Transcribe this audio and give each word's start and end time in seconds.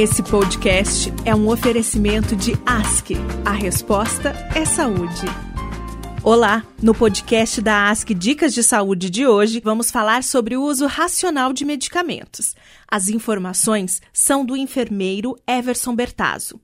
Esse 0.00 0.22
podcast 0.22 1.12
é 1.26 1.34
um 1.34 1.50
oferecimento 1.50 2.34
de 2.34 2.54
ASC. 2.64 3.10
A 3.44 3.50
resposta 3.50 4.30
é 4.56 4.64
saúde. 4.64 5.26
Olá! 6.24 6.64
No 6.82 6.94
podcast 6.94 7.60
da 7.60 7.90
ASC 7.90 8.14
Dicas 8.14 8.54
de 8.54 8.62
Saúde 8.62 9.10
de 9.10 9.26
hoje, 9.26 9.60
vamos 9.62 9.90
falar 9.90 10.24
sobre 10.24 10.56
o 10.56 10.62
uso 10.62 10.86
racional 10.86 11.52
de 11.52 11.66
medicamentos. 11.66 12.56
As 12.90 13.10
informações 13.10 14.00
são 14.10 14.42
do 14.42 14.56
enfermeiro 14.56 15.36
Everson 15.46 15.94
Bertazzo. 15.94 16.58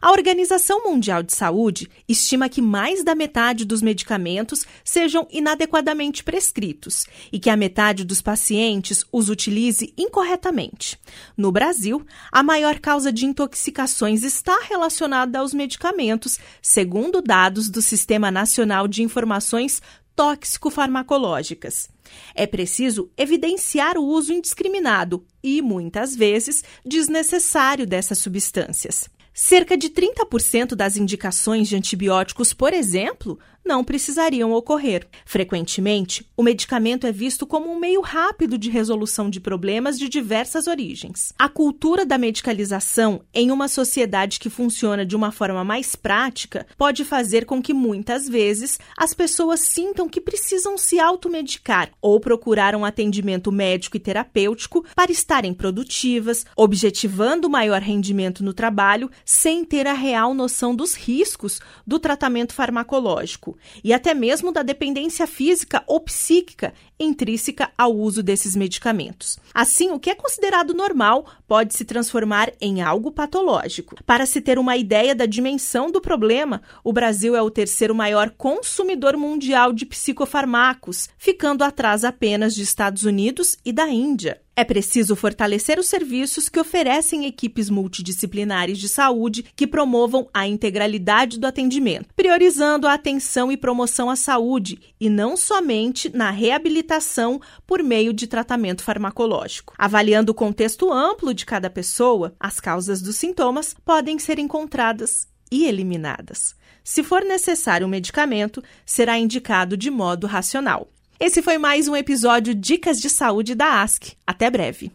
A 0.00 0.10
Organização 0.10 0.84
Mundial 0.84 1.22
de 1.22 1.34
Saúde 1.34 1.90
estima 2.08 2.48
que 2.48 2.60
mais 2.60 3.02
da 3.02 3.14
metade 3.14 3.64
dos 3.64 3.80
medicamentos 3.80 4.66
sejam 4.84 5.26
inadequadamente 5.30 6.22
prescritos 6.22 7.06
e 7.32 7.38
que 7.38 7.48
a 7.48 7.56
metade 7.56 8.04
dos 8.04 8.20
pacientes 8.20 9.04
os 9.10 9.28
utilize 9.28 9.92
incorretamente. 9.96 10.98
No 11.36 11.50
Brasil, 11.50 12.04
a 12.30 12.42
maior 12.42 12.78
causa 12.78 13.12
de 13.12 13.24
intoxicações 13.24 14.22
está 14.22 14.58
relacionada 14.68 15.38
aos 15.38 15.54
medicamentos, 15.54 16.38
segundo 16.60 17.22
dados 17.22 17.70
do 17.70 17.80
Sistema 17.80 18.30
Nacional 18.30 18.86
de 18.86 19.02
Informações 19.02 19.80
tóxico-farmacológicas. 20.14 21.88
É 22.34 22.46
preciso 22.46 23.10
evidenciar 23.16 23.98
o 23.98 24.04
uso 24.04 24.32
indiscriminado 24.32 25.26
e, 25.42 25.60
muitas 25.60 26.14
vezes, 26.14 26.62
desnecessário 26.84 27.86
dessas 27.86 28.18
substâncias. 28.18 29.08
Cerca 29.36 29.76
de 29.76 29.90
30% 29.90 30.76
das 30.76 30.96
indicações 30.96 31.68
de 31.68 31.74
antibióticos, 31.74 32.54
por 32.54 32.72
exemplo, 32.72 33.36
não 33.64 33.82
precisariam 33.82 34.52
ocorrer. 34.52 35.06
Frequentemente, 35.24 36.26
o 36.36 36.42
medicamento 36.42 37.06
é 37.06 37.12
visto 37.12 37.46
como 37.46 37.70
um 37.72 37.78
meio 37.78 38.00
rápido 38.00 38.58
de 38.58 38.68
resolução 38.68 39.30
de 39.30 39.40
problemas 39.40 39.98
de 39.98 40.08
diversas 40.08 40.66
origens. 40.66 41.32
A 41.38 41.48
cultura 41.48 42.04
da 42.04 42.18
medicalização 42.18 43.22
em 43.32 43.50
uma 43.50 43.68
sociedade 43.68 44.38
que 44.38 44.50
funciona 44.50 45.06
de 45.06 45.16
uma 45.16 45.32
forma 45.32 45.64
mais 45.64 45.96
prática 45.96 46.66
pode 46.76 47.04
fazer 47.04 47.46
com 47.46 47.62
que 47.62 47.72
muitas 47.72 48.28
vezes 48.28 48.78
as 48.96 49.14
pessoas 49.14 49.60
sintam 49.60 50.08
que 50.08 50.20
precisam 50.20 50.76
se 50.76 51.00
automedicar 51.00 51.90
ou 52.02 52.20
procurar 52.20 52.74
um 52.74 52.84
atendimento 52.84 53.50
médico 53.50 53.96
e 53.96 54.00
terapêutico 54.00 54.84
para 54.94 55.10
estarem 55.10 55.54
produtivas, 55.54 56.44
objetivando 56.56 57.48
maior 57.48 57.80
rendimento 57.80 58.44
no 58.44 58.52
trabalho, 58.52 59.10
sem 59.24 59.64
ter 59.64 59.86
a 59.86 59.92
real 59.92 60.34
noção 60.34 60.74
dos 60.74 60.94
riscos 60.94 61.60
do 61.86 61.98
tratamento 61.98 62.52
farmacológico 62.52 63.53
e 63.82 63.92
até 63.92 64.14
mesmo 64.14 64.52
da 64.52 64.62
dependência 64.62 65.26
física 65.26 65.82
ou 65.86 66.00
psíquica 66.00 66.72
intrínseca 66.98 67.70
ao 67.76 67.94
uso 67.94 68.22
desses 68.22 68.54
medicamentos. 68.54 69.38
Assim, 69.52 69.90
o 69.90 69.98
que 69.98 70.10
é 70.10 70.14
considerado 70.14 70.72
normal 70.72 71.26
pode 71.46 71.74
se 71.74 71.84
transformar 71.84 72.52
em 72.60 72.82
algo 72.82 73.10
patológico. 73.10 73.96
Para 74.04 74.26
se 74.26 74.40
ter 74.40 74.58
uma 74.58 74.76
ideia 74.76 75.14
da 75.14 75.26
dimensão 75.26 75.90
do 75.90 76.00
problema, 76.00 76.62
o 76.82 76.92
Brasil 76.92 77.34
é 77.34 77.42
o 77.42 77.50
terceiro 77.50 77.94
maior 77.94 78.30
consumidor 78.30 79.16
mundial 79.16 79.72
de 79.72 79.86
psicofarmacos, 79.86 81.08
ficando 81.18 81.64
atrás 81.64 82.04
apenas 82.04 82.54
de 82.54 82.62
Estados 82.62 83.04
Unidos 83.04 83.56
e 83.64 83.72
da 83.72 83.88
Índia. 83.88 84.40
É 84.56 84.62
preciso 84.62 85.16
fortalecer 85.16 85.80
os 85.80 85.86
serviços 85.86 86.48
que 86.48 86.60
oferecem 86.60 87.26
equipes 87.26 87.68
multidisciplinares 87.68 88.78
de 88.78 88.88
saúde 88.88 89.44
que 89.56 89.66
promovam 89.66 90.28
a 90.32 90.46
integralidade 90.46 91.40
do 91.40 91.46
atendimento, 91.46 92.06
priorizando 92.14 92.86
a 92.86 92.94
atenção 92.94 93.50
e 93.50 93.56
promoção 93.56 94.08
à 94.08 94.14
saúde 94.14 94.78
e 95.00 95.10
não 95.10 95.36
somente 95.36 96.14
na 96.14 96.30
reabilitação 96.30 97.40
por 97.66 97.82
meio 97.82 98.12
de 98.12 98.28
tratamento 98.28 98.84
farmacológico. 98.84 99.74
Avaliando 99.76 100.30
o 100.30 100.34
contexto 100.34 100.92
amplo 100.92 101.34
de 101.34 101.44
cada 101.44 101.68
pessoa, 101.68 102.32
as 102.38 102.60
causas 102.60 103.02
dos 103.02 103.16
sintomas 103.16 103.74
podem 103.84 104.20
ser 104.20 104.38
encontradas 104.38 105.26
e 105.50 105.66
eliminadas. 105.66 106.54
Se 106.84 107.02
for 107.02 107.24
necessário 107.24 107.86
um 107.86 107.90
medicamento, 107.90 108.62
será 108.86 109.18
indicado 109.18 109.76
de 109.76 109.90
modo 109.90 110.26
racional. 110.26 110.88
Esse 111.18 111.40
foi 111.40 111.58
mais 111.58 111.86
um 111.86 111.94
episódio 111.94 112.54
Dicas 112.54 113.00
de 113.00 113.08
Saúde 113.08 113.54
da 113.54 113.82
ASC. 113.82 114.16
Até 114.26 114.50
breve. 114.50 114.90